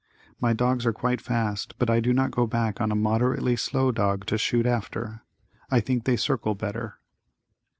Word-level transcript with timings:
My 0.39 0.51
dogs 0.53 0.87
are 0.87 0.93
quite 0.93 1.21
fast 1.21 1.75
but 1.77 1.87
I 1.87 1.99
do 1.99 2.11
not 2.11 2.31
go 2.31 2.47
back 2.47 2.81
on 2.81 2.91
a 2.91 2.95
moderately 2.95 3.55
slow 3.55 3.91
dog 3.91 4.25
to 4.25 4.37
shoot 4.39 4.65
after. 4.65 5.21
I 5.69 5.79
think 5.79 6.05
they 6.05 6.15
circle 6.17 6.55
better. 6.55 6.97